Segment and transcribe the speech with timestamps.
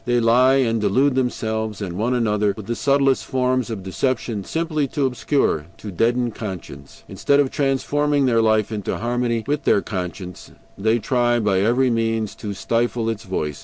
[0.03, 4.87] They lie, and delude themselves, and one another, with the subtlest forms of deception, simply
[4.87, 7.03] to obscure, to deaden conscience.
[7.07, 12.33] Instead of transforming their life into harmony with their conscience, they try by every means
[12.37, 13.59] to stifle its voice.